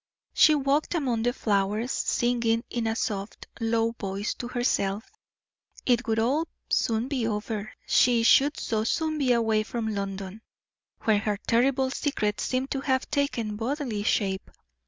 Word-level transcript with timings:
She 0.33 0.55
walked 0.55 0.95
among 0.95 1.21
the 1.21 1.31
flowers, 1.31 1.91
singing 1.91 2.63
in 2.71 2.87
a 2.87 2.95
soft, 2.95 3.45
low 3.59 3.91
voice 3.99 4.33
to 4.33 4.47
herself; 4.47 5.11
it 5.85 6.07
would 6.07 6.17
all 6.17 6.47
soon 6.71 7.07
be 7.07 7.27
over, 7.27 7.71
she 7.85 8.23
should 8.23 8.59
so 8.59 8.83
soon 8.83 9.19
be 9.19 9.31
away 9.31 9.61
from 9.61 9.93
London, 9.93 10.41
where 11.01 11.19
her 11.19 11.37
terrible 11.45 11.91
secret 11.91 12.41
seemed 12.41 12.71
to 12.71 12.81
have 12.81 13.11
taken 13.11 13.57
bodily 13.57 14.01
shape. 14.01 14.49